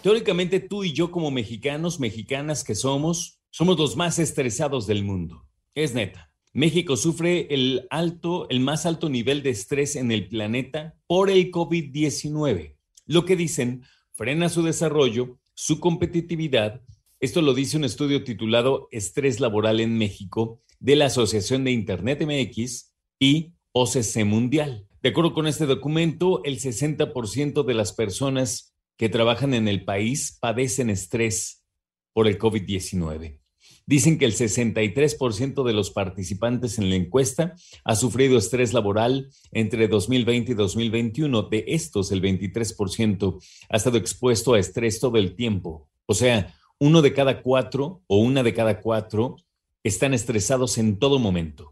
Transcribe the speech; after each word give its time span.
Teóricamente 0.00 0.60
tú 0.60 0.84
y 0.84 0.92
yo 0.92 1.10
como 1.10 1.32
mexicanos, 1.32 1.98
mexicanas 1.98 2.62
que 2.62 2.76
somos, 2.76 3.40
somos 3.50 3.76
los 3.80 3.96
más 3.96 4.20
estresados 4.20 4.86
del 4.86 5.02
mundo. 5.02 5.48
Es 5.74 5.92
neta. 5.92 6.32
México 6.52 6.96
sufre 6.96 7.52
el 7.52 7.88
alto, 7.90 8.48
el 8.48 8.60
más 8.60 8.86
alto 8.86 9.08
nivel 9.08 9.42
de 9.42 9.50
estrés 9.50 9.96
en 9.96 10.12
el 10.12 10.28
planeta 10.28 10.96
por 11.08 11.28
el 11.28 11.50
COVID-19. 11.50 12.76
Lo 13.06 13.24
que 13.24 13.34
dicen 13.34 13.82
frena 14.12 14.50
su 14.50 14.62
desarrollo, 14.62 15.40
su 15.54 15.80
competitividad. 15.80 16.80
Esto 17.18 17.42
lo 17.42 17.54
dice 17.54 17.76
un 17.76 17.82
estudio 17.82 18.22
titulado 18.22 18.86
Estrés 18.92 19.40
laboral 19.40 19.80
en 19.80 19.98
México 19.98 20.62
de 20.78 20.94
la 20.94 21.06
Asociación 21.06 21.64
de 21.64 21.72
Internet 21.72 22.24
MX 22.24 22.91
y 23.22 23.54
OCC 23.70 24.24
Mundial. 24.24 24.88
De 25.00 25.10
acuerdo 25.10 25.32
con 25.32 25.46
este 25.46 25.66
documento, 25.66 26.42
el 26.42 26.58
60% 26.58 27.64
de 27.64 27.72
las 27.72 27.92
personas 27.92 28.74
que 28.96 29.08
trabajan 29.08 29.54
en 29.54 29.68
el 29.68 29.84
país 29.84 30.36
padecen 30.40 30.90
estrés 30.90 31.64
por 32.12 32.26
el 32.26 32.36
COVID-19. 32.36 33.38
Dicen 33.86 34.18
que 34.18 34.24
el 34.24 34.34
63% 34.34 35.64
de 35.64 35.72
los 35.72 35.92
participantes 35.92 36.80
en 36.80 36.90
la 36.90 36.96
encuesta 36.96 37.54
ha 37.84 37.94
sufrido 37.94 38.36
estrés 38.36 38.72
laboral 38.72 39.30
entre 39.52 39.86
2020 39.86 40.50
y 40.50 40.54
2021. 40.56 41.42
De 41.42 41.64
estos, 41.68 42.10
el 42.10 42.22
23% 42.22 43.40
ha 43.68 43.76
estado 43.76 43.98
expuesto 43.98 44.54
a 44.54 44.58
estrés 44.58 44.98
todo 44.98 45.16
el 45.18 45.36
tiempo. 45.36 45.88
O 46.06 46.14
sea, 46.14 46.52
uno 46.80 47.02
de 47.02 47.12
cada 47.12 47.40
cuatro 47.42 48.02
o 48.08 48.18
una 48.18 48.42
de 48.42 48.52
cada 48.52 48.80
cuatro 48.80 49.36
están 49.84 50.12
estresados 50.12 50.76
en 50.76 50.98
todo 50.98 51.20
momento. 51.20 51.71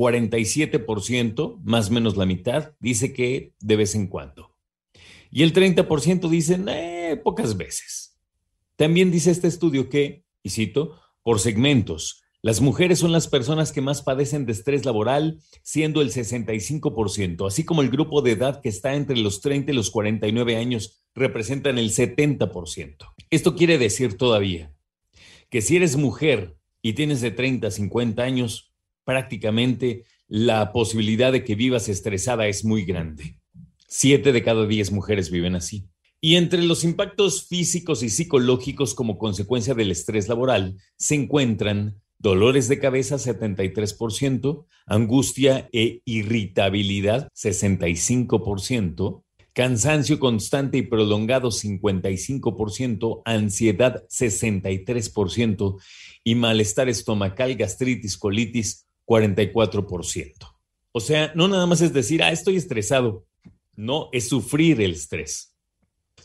47%, 0.00 1.60
más 1.62 1.90
o 1.90 1.92
menos 1.92 2.16
la 2.16 2.24
mitad, 2.24 2.72
dice 2.80 3.12
que 3.12 3.52
de 3.60 3.76
vez 3.76 3.94
en 3.94 4.06
cuando. 4.06 4.56
Y 5.30 5.42
el 5.42 5.52
30% 5.52 6.30
dicen, 6.30 6.66
eh, 6.70 7.20
pocas 7.22 7.58
veces. 7.58 8.18
También 8.76 9.10
dice 9.10 9.30
este 9.30 9.46
estudio 9.46 9.90
que, 9.90 10.24
y 10.42 10.48
cito, 10.48 10.98
por 11.22 11.38
segmentos. 11.38 12.22
Las 12.40 12.62
mujeres 12.62 12.98
son 12.98 13.12
las 13.12 13.28
personas 13.28 13.72
que 13.72 13.82
más 13.82 14.00
padecen 14.00 14.46
de 14.46 14.52
estrés 14.52 14.86
laboral, 14.86 15.42
siendo 15.62 16.00
el 16.00 16.10
65%, 16.10 17.46
así 17.46 17.64
como 17.64 17.82
el 17.82 17.90
grupo 17.90 18.22
de 18.22 18.30
edad 18.30 18.62
que 18.62 18.70
está 18.70 18.94
entre 18.94 19.18
los 19.18 19.42
30 19.42 19.72
y 19.72 19.74
los 19.74 19.90
49 19.90 20.56
años 20.56 21.02
representan 21.14 21.76
el 21.76 21.90
70%. 21.90 22.96
Esto 23.28 23.54
quiere 23.54 23.76
decir 23.76 24.16
todavía 24.16 24.72
que 25.50 25.60
si 25.60 25.76
eres 25.76 25.96
mujer 25.96 26.56
y 26.80 26.94
tienes 26.94 27.20
de 27.20 27.32
30 27.32 27.66
a 27.66 27.70
50 27.70 28.22
años, 28.22 28.69
prácticamente 29.04 30.04
la 30.28 30.72
posibilidad 30.72 31.32
de 31.32 31.44
que 31.44 31.54
vivas 31.54 31.88
estresada 31.88 32.46
es 32.46 32.64
muy 32.64 32.84
grande. 32.84 33.38
Siete 33.88 34.32
de 34.32 34.42
cada 34.42 34.66
diez 34.66 34.92
mujeres 34.92 35.30
viven 35.30 35.56
así. 35.56 35.88
Y 36.20 36.36
entre 36.36 36.62
los 36.62 36.84
impactos 36.84 37.48
físicos 37.48 38.02
y 38.02 38.10
psicológicos 38.10 38.94
como 38.94 39.18
consecuencia 39.18 39.74
del 39.74 39.90
estrés 39.90 40.28
laboral 40.28 40.76
se 40.96 41.14
encuentran 41.14 42.00
dolores 42.18 42.68
de 42.68 42.78
cabeza 42.78 43.16
73%, 43.16 44.66
angustia 44.86 45.68
e 45.72 46.02
irritabilidad 46.04 47.28
65%, 47.34 49.24
cansancio 49.54 50.20
constante 50.20 50.78
y 50.78 50.82
prolongado 50.82 51.50
55%, 51.50 53.22
ansiedad 53.24 54.06
63% 54.08 55.80
y 56.22 56.34
malestar 56.34 56.90
estomacal, 56.90 57.56
gastritis, 57.56 58.18
colitis 58.18 58.86
44%. 59.10 60.34
O 60.92 61.00
sea, 61.00 61.32
no 61.34 61.48
nada 61.48 61.66
más 61.66 61.80
es 61.80 61.92
decir, 61.92 62.22
ah, 62.22 62.30
estoy 62.30 62.54
estresado, 62.54 63.26
no, 63.74 64.08
es 64.12 64.28
sufrir 64.28 64.80
el 64.80 64.92
estrés. 64.92 65.56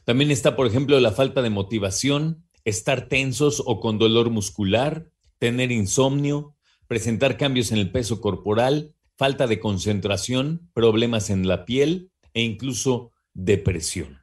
También 0.04 0.30
está, 0.30 0.56
por 0.56 0.68
ejemplo, 0.68 1.00
la 1.00 1.12
falta 1.12 1.42
de 1.42 1.50
motivación, 1.50 2.46
estar 2.64 3.08
tensos 3.08 3.64
o 3.66 3.80
con 3.80 3.98
dolor 3.98 4.30
muscular, 4.30 5.10
tener 5.40 5.72
insomnio, 5.72 6.56
presentar 6.88 7.38
cambios 7.38 7.72
en 7.72 7.80
el 7.80 7.92
peso 7.92 8.22
corporal, 8.22 8.94
falta 9.18 9.48
de 9.48 9.60
concentración, 9.60 10.70
problemas 10.74 11.32
en 11.32 11.48
la 11.48 11.66
piel 11.66 12.12
e 12.36 12.44
incluso 12.44 13.14
depresión. 13.34 14.20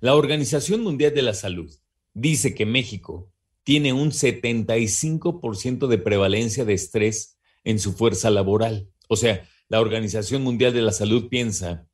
La 0.00 0.16
Organización 0.16 0.82
Mundial 0.82 1.14
de 1.14 1.22
la 1.22 1.34
Salud 1.34 1.72
dice 2.14 2.52
que 2.52 2.66
México 2.66 3.30
tiene 3.62 3.92
un 3.92 4.10
75% 4.10 5.86
de 5.86 5.98
prevalencia 5.98 6.64
de 6.64 6.72
estrés 6.72 7.36
en 7.64 7.78
su 7.78 7.92
fuerza 7.92 8.30
laboral. 8.30 8.88
O 9.08 9.16
sea, 9.16 9.46
la 9.68 9.80
Organización 9.80 10.42
Mundial 10.42 10.72
de 10.72 10.82
la 10.82 10.92
Salud 10.92 11.28
piensa 11.28 11.86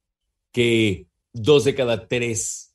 que 0.52 1.08
dos 1.32 1.64
de 1.64 1.74
cada 1.74 2.08
tres 2.08 2.74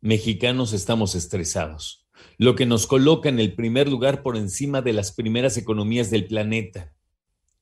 mexicanos 0.00 0.72
estamos 0.72 1.14
estresados, 1.14 2.06
lo 2.38 2.56
que 2.56 2.66
nos 2.66 2.86
coloca 2.86 3.28
en 3.28 3.38
el 3.38 3.54
primer 3.54 3.88
lugar 3.88 4.22
por 4.22 4.36
encima 4.36 4.82
de 4.82 4.92
las 4.92 5.12
primeras 5.12 5.56
economías 5.56 6.10
del 6.10 6.26
planeta. 6.26 6.92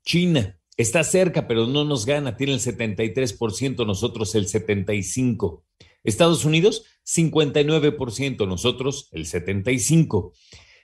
China 0.04 0.58
está 0.76 1.04
cerca, 1.04 1.47
pero 1.47 1.66
no 1.66 1.84
nos 1.84 2.06
gana, 2.06 2.37
tiene 2.37 2.54
el 2.54 2.60
73%, 2.60 3.87
nosotros 3.87 4.34
el 4.34 4.47
75%. 4.47 5.62
Estados 6.02 6.47
Unidos, 6.47 6.84
59%, 7.04 8.48
nosotros 8.48 9.08
el 9.12 9.26
75%. 9.26 10.32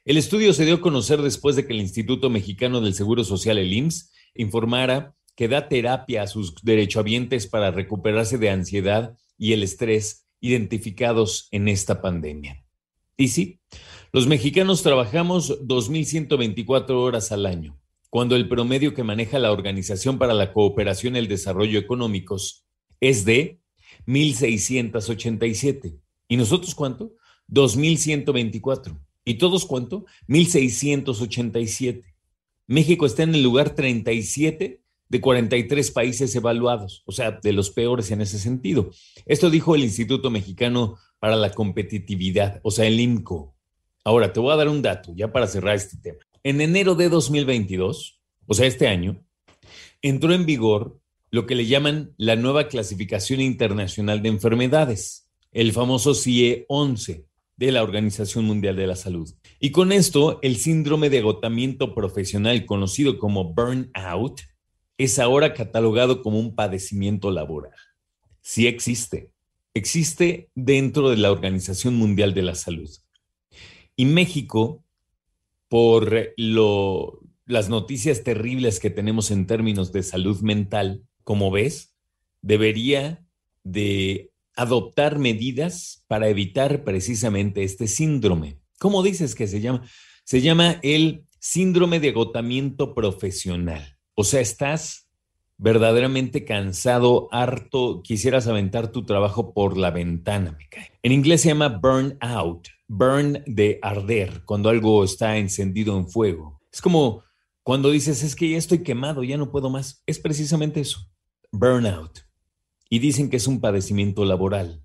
El 0.07 0.17
estudio 0.19 0.53
se 0.53 0.65
dio 0.65 0.77
a 0.77 0.81
conocer 0.81 1.21
después 1.21 1.57
de 1.57 1.67
que 1.67 1.73
el 1.73 1.81
Instituto 1.81 2.31
Mexicano 2.31 2.81
del 2.81 2.95
Seguro 2.95 3.25
Social, 3.25 3.59
el 3.59 3.73
IMSS, 3.73 4.13
informara 4.37 5.17
que 5.35 5.49
da 5.49 5.69
terapia 5.69 6.23
a 6.23 6.29
sus 6.29 6.55
derechohabientes 6.63 7.49
para 7.49 7.73
recuperarse 7.73 8.39
de 8.39 8.51
ansiedad 8.51 9.17
y 9.37 9.53
el 9.53 9.65
estrés 9.65 10.29
identificados 10.41 11.49
en 11.51 11.67
esta 11.67 12.01
pandemia. 12.03 12.65
Y 13.17 13.27
sí, 13.29 13.59
los 14.13 14.29
mexicanos 14.29 14.85
trabajamos 14.85 15.61
2.124 15.67 16.91
horas 16.91 17.33
al 17.33 17.45
año, 17.45 17.77
cuando 18.09 18.37
el 18.37 18.49
promedio 18.49 18.95
que 18.95 19.03
maneja 19.03 19.41
la 19.41 19.51
Organización 19.51 20.19
para 20.19 20.35
la 20.35 20.53
Cooperación 20.53 21.17
y 21.17 21.19
el 21.19 21.27
Desarrollo 21.27 21.81
Económicos 21.81 22.65
es 23.01 23.25
de 23.25 23.59
1.687. 24.07 25.99
¿Y 26.29 26.37
nosotros 26.37 26.77
cuánto? 26.77 27.15
2.124. 27.49 29.01
¿Y 29.29 29.35
todos 29.35 29.67
cuánto? 29.67 30.07
1.687. 30.29 32.15
México 32.69 33.07
está 33.07 33.25
en 33.25 33.35
el 33.35 33.43
lugar 33.43 33.75
37 33.75 34.81
de 35.09 35.21
43 35.21 35.91
países 35.91 36.35
evaluados, 36.37 37.03
o 37.07 37.13
sea, 37.13 37.33
de 37.33 37.53
los 37.53 37.71
peores 37.71 38.13
en 38.13 38.21
ese 38.21 38.39
sentido. 38.39 38.91
Esto 39.27 39.51
dijo 39.51 39.75
el 39.75 39.83
Instituto 39.83 40.31
Mexicano 40.31 40.97
para 41.19 41.35
la 41.35 41.51
Competitividad, 41.51 42.61
o 42.63 42.71
sea, 42.71 42.87
el 42.87 43.01
IMCO. 43.01 43.57
Ahora, 44.05 44.33
te 44.33 44.39
voy 44.39 44.53
a 44.53 44.57
dar 44.57 44.69
un 44.69 44.81
dato 44.81 45.13
ya 45.17 45.33
para 45.33 45.49
cerrar 45.49 45.75
este 45.75 45.97
tema. 45.97 46.19
En 46.45 46.61
enero 46.61 46.95
de 46.95 47.09
2022, 47.09 48.21
o 48.47 48.55
sea, 48.55 48.67
este 48.67 48.87
año, 48.87 49.25
entró 50.03 50.35
en 50.35 50.47
vigor 50.47 51.01
lo 51.33 51.47
que 51.47 51.57
le 51.57 51.67
llaman 51.67 52.15
la 52.17 52.37
nueva 52.37 52.69
clasificación 52.69 53.41
internacional 53.41 54.23
de 54.23 54.29
enfermedades, 54.29 55.29
el 55.51 55.73
famoso 55.73 56.15
CIE 56.15 56.65
11 56.69 57.27
de 57.57 57.73
la 57.73 57.83
Organización 57.83 58.45
Mundial 58.45 58.77
de 58.77 58.87
la 58.87 58.97
Salud. 58.97 59.33
Y 59.61 59.71
con 59.71 59.93
esto, 59.93 60.39
el 60.43 60.57
síndrome 60.57 61.11
de 61.11 61.19
agotamiento 61.19 61.95
profesional 61.95 62.67
conocido 62.67 63.19
como 63.19 63.55
burnout 63.55 64.43
es 64.99 65.19
ahora 65.19 65.55
catalogado 65.55 66.23
como 66.23 66.39
un 66.39 66.55
padecimiento 66.55 67.31
laboral. 67.31 67.75
Sí 68.43 68.67
existe. 68.67 69.31
Existe 69.75 70.51
dentro 70.55 71.11
de 71.11 71.17
la 71.17 71.33
Organización 71.33 71.97
Mundial 71.97 72.35
de 72.35 72.43
la 72.43 72.55
Salud. 72.55 72.91
Y 73.97 74.05
México, 74.05 74.85
por 75.69 76.35
las 76.37 77.69
noticias 77.69 78.23
terribles 78.23 78.81
que 78.81 78.91
tenemos 78.91 79.31
en 79.31 79.47
términos 79.47 79.93
de 79.93 80.03
salud 80.03 80.41
mental, 80.41 81.03
como 81.25 81.51
ves, 81.51 81.95
debería 82.43 83.27
de 83.65 84.31
adoptar 84.57 85.19
medidas 85.19 86.05
para 86.09 86.29
evitar 86.29 86.83
precisamente 86.83 87.63
este 87.63 87.87
síndrome. 87.87 88.59
¿Cómo 88.79 89.03
dices 89.03 89.35
que 89.35 89.47
se 89.47 89.61
llama? 89.61 89.87
Se 90.25 90.41
llama 90.41 90.81
el 90.83 91.25
síndrome 91.39 92.01
de 92.01 92.09
agotamiento 92.09 92.95
profesional. 92.95 93.97
O 94.15 94.25
sea, 94.25 94.41
estás 94.41 95.09
verdaderamente 95.59 96.45
cansado, 96.45 97.29
harto, 97.31 98.03
quisieras 98.03 98.47
aventar 98.47 98.93
tu 98.93 99.05
trabajo 99.05 99.55
por 99.55 99.77
la 99.77 99.91
ventana, 99.91 100.57
me 100.59 100.69
cae. 100.69 100.93
En 101.03 101.13
inglés 101.13 101.43
se 101.43 101.49
llama 101.49 101.69
burn 101.69 102.19
out, 102.21 102.69
burn 102.89 103.43
de 103.47 103.79
arder, 103.83 104.43
cuando 104.45 104.69
algo 104.69 105.05
está 105.05 105.39
encendido 105.39 105.97
en 105.97 106.09
fuego. 106.09 106.61
Es 106.73 106.83
como 106.83 107.23
cuando 107.63 107.91
dices, 107.91 108.23
es 108.23 108.37
que 108.37 108.51
ya 108.51 108.59
estoy 108.59 108.83
quemado, 108.83 109.25
ya 109.25 109.37
no 109.37 109.51
puedo 109.51 109.71
más. 109.71 110.03
Es 110.07 110.19
precisamente 110.19 110.81
eso, 110.81 111.01
burnout. 111.51 112.26
Y 112.89 113.01
dicen 113.01 113.31
que 113.31 113.37
es 113.37 113.47
un 113.47 113.61
padecimiento 113.61 114.25
laboral. 114.25 114.83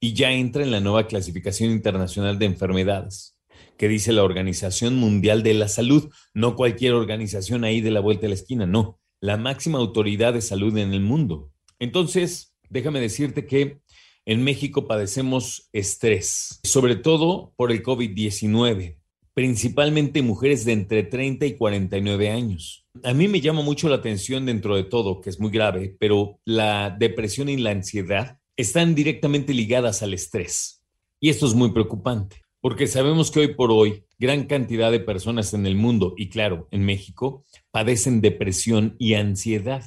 Y 0.00 0.14
ya 0.14 0.32
entra 0.32 0.62
en 0.62 0.70
la 0.70 0.80
nueva 0.80 1.06
clasificación 1.06 1.70
internacional 1.70 2.38
de 2.38 2.46
enfermedades 2.46 3.36
que 3.76 3.88
dice 3.88 4.12
la 4.12 4.22
Organización 4.22 4.96
Mundial 4.96 5.42
de 5.42 5.54
la 5.54 5.68
Salud, 5.68 6.10
no 6.34 6.56
cualquier 6.56 6.92
organización 6.92 7.64
ahí 7.64 7.80
de 7.80 7.90
la 7.90 8.00
vuelta 8.00 8.22
de 8.22 8.28
la 8.28 8.34
esquina, 8.34 8.66
no, 8.66 9.00
la 9.20 9.36
máxima 9.36 9.78
autoridad 9.78 10.34
de 10.34 10.40
salud 10.40 10.76
en 10.78 10.92
el 10.92 11.00
mundo. 11.00 11.50
Entonces, 11.78 12.54
déjame 12.70 13.00
decirte 13.00 13.46
que 13.46 13.80
en 14.24 14.44
México 14.44 14.86
padecemos 14.86 15.68
estrés, 15.72 16.60
sobre 16.62 16.96
todo 16.96 17.54
por 17.56 17.72
el 17.72 17.82
COVID-19, 17.82 18.98
principalmente 19.34 20.22
mujeres 20.22 20.64
de 20.64 20.72
entre 20.72 21.02
30 21.04 21.46
y 21.46 21.56
49 21.56 22.30
años. 22.30 22.86
A 23.02 23.14
mí 23.14 23.28
me 23.28 23.40
llama 23.40 23.62
mucho 23.62 23.88
la 23.88 23.96
atención 23.96 24.46
dentro 24.46 24.76
de 24.76 24.84
todo, 24.84 25.20
que 25.20 25.30
es 25.30 25.40
muy 25.40 25.50
grave, 25.50 25.96
pero 25.98 26.38
la 26.44 26.90
depresión 26.90 27.48
y 27.48 27.56
la 27.56 27.70
ansiedad 27.70 28.38
están 28.56 28.94
directamente 28.94 29.54
ligadas 29.54 30.02
al 30.02 30.12
estrés. 30.12 30.82
Y 31.18 31.30
esto 31.30 31.46
es 31.46 31.54
muy 31.54 31.72
preocupante, 31.72 32.42
porque 32.60 32.86
sabemos 32.86 33.30
que 33.30 33.40
hoy 33.40 33.54
por 33.54 33.70
hoy 33.70 34.04
gran 34.18 34.44
cantidad 34.44 34.90
de 34.90 35.00
personas 35.00 35.54
en 35.54 35.66
el 35.66 35.74
mundo, 35.74 36.14
y 36.16 36.28
claro, 36.28 36.68
en 36.70 36.84
México, 36.84 37.44
padecen 37.70 38.20
depresión 38.20 38.94
y 38.98 39.14
ansiedad. 39.14 39.82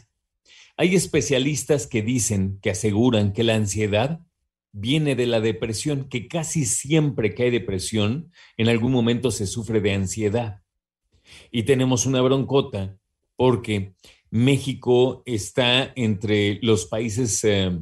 Hay 0.75 0.95
especialistas 0.95 1.87
que 1.87 2.01
dicen, 2.01 2.59
que 2.61 2.71
aseguran 2.71 3.31
que 3.31 3.43
la 3.43 3.55
ansiedad 3.55 4.19
viene 4.77 5.15
de 5.15 5.25
la 5.25 5.39
depresión, 5.39 6.09
que 6.09 6.27
casi 6.27 6.65
siempre 6.65 7.33
que 7.33 7.43
hay 7.43 7.49
depresión, 7.49 8.31
en 8.57 8.67
algún 8.67 8.91
momento 8.91 9.31
se 9.31 9.47
sufre 9.47 9.79
de 9.79 9.93
ansiedad. 9.93 10.61
Y 11.49 11.63
tenemos 11.63 12.05
una 12.05 12.21
broncota 12.21 12.97
porque 13.37 13.95
México 14.29 15.23
está 15.25 15.93
entre 15.95 16.59
los 16.61 16.85
países 16.87 17.41
eh, 17.45 17.79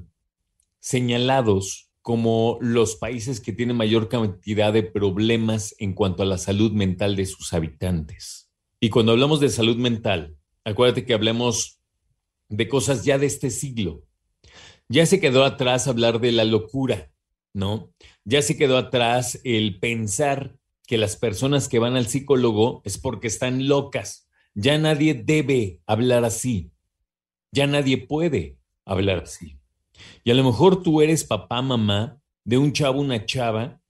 señalados 0.80 1.90
como 2.04 2.60
los 2.62 2.95
países 2.95 3.40
que 3.40 3.54
tienen 3.54 3.75
mayor 3.75 4.07
cantidad 4.07 4.72
de 4.72 4.84
problemas 4.84 5.74
en 5.80 5.94
cuanto 5.94 6.22
a 6.22 6.28
la 6.28 6.38
salud 6.38 6.74
mental 6.74 7.16
de 7.16 7.25
sus 7.25 7.54
habitantes. 7.54 8.51
Y 8.80 8.90
cuando 8.90 9.13
hablamos 9.13 9.40
de 9.40 9.50
salud 9.50 9.78
mental, 9.78 10.36
acuérdate 10.63 11.06
que 11.06 11.13
hablemos 11.16 11.80
de 12.50 12.68
cosas 12.68 13.04
ya 13.04 13.18
de 13.18 13.25
este 13.25 13.50
siglo, 13.50 14.04
ya 14.89 15.06
se 15.06 15.19
quedó 15.19 15.44
atrás 15.44 15.88
hablar 15.88 16.19
de 16.19 16.31
la 16.31 16.44
locura, 16.44 17.12
¿no? 17.53 17.91
Ya 18.25 18.41
se 18.41 18.57
quedó 18.57 18.77
atrás 18.77 19.39
el 19.44 19.80
pensar 19.80 20.56
que 20.85 20.97
las 20.97 21.15
personas 21.15 21.69
que 21.69 21.80
van 21.80 21.95
al 21.95 22.07
psicólogo 22.07 22.81
es 22.85 22.97
porque 22.97 23.27
están 23.27 23.68
locas. 23.68 24.27
Ya 24.53 24.77
nadie 24.77 25.13
debe 25.13 25.81
hablar 25.85 26.25
así. 26.25 26.71
Ya 27.51 27.68
nadie 27.68 27.97
puede 27.97 28.57
hablar 28.85 29.24
así. 29.24 29.57
Y 30.24 30.31
a 30.31 30.33
lo 30.33 30.44
mejor 30.44 30.83
tú 30.83 31.01
eres 31.01 31.24
papá, 31.24 31.62
mamá 31.62 32.19
de 32.44 32.57
un 32.57 32.74
chavo, 32.74 33.00
una 33.00 33.25
chava, 33.25 33.81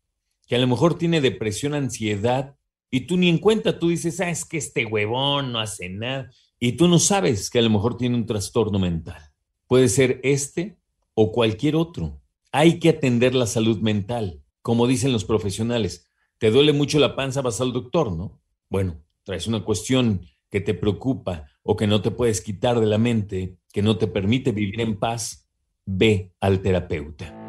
que 0.48 0.56
a 0.56 0.60
lo 0.60 0.68
mejor 0.68 0.98
tiene 0.98 1.22
depresión, 1.22 1.74
ansiedad, 1.74 2.56
y 2.92 3.02
tú 3.02 3.18
ni 3.18 3.30
en 3.30 3.40
cuenta, 3.40 3.80
tú 3.80 3.90
dices, 3.90 4.20
ah, 4.20 4.30
es 4.30 4.46
que 4.46 4.58
este 4.58 4.86
huevón 4.86 5.52
no 5.52 5.60
hace 5.60 5.90
nada, 5.90 6.30
y 6.60 6.74
tú 6.74 6.88
no 6.88 7.00
sabes 7.00 7.50
que 7.50 7.60
a 7.60 7.62
lo 7.64 7.70
mejor 7.70 7.98
tiene 7.98 8.16
un 8.16 8.26
trastorno 8.26 8.78
mental. 8.78 9.22
Puede 9.68 9.90
ser 9.90 10.20
este 10.24 10.78
o 11.16 11.32
cualquier 11.32 11.76
otro. 11.76 12.22
Hay 12.52 12.80
que 12.80 12.90
atender 12.90 13.36
la 13.36 13.48
salud 13.48 13.80
mental, 13.80 14.44
como 14.62 14.88
dicen 14.88 15.12
los 15.12 15.26
profesionales. 15.26 16.08
Te 16.38 16.52
duele 16.52 16.74
mucho 16.74 17.00
la 17.00 17.16
panza, 17.16 17.42
vas 17.42 17.62
al 17.62 17.74
doctor, 17.74 18.12
¿no? 18.12 18.40
Bueno, 18.70 19.02
traes 19.24 19.48
una 19.48 19.64
cuestión 19.64 20.22
que 20.50 20.62
te 20.62 20.74
preocupa 20.74 21.48
o 21.64 21.76
que 21.76 21.88
no 21.88 22.02
te 22.02 22.12
puedes 22.12 22.42
quitar 22.42 22.80
de 22.80 22.86
la 22.86 22.98
mente, 22.98 23.58
que 23.72 23.82
no 23.82 23.98
te 23.98 24.08
permite 24.08 24.52
vivir 24.52 24.82
en 24.82 25.00
paz, 25.00 25.50
ve 25.86 26.34
al 26.40 26.62
terapeuta. 26.62 27.40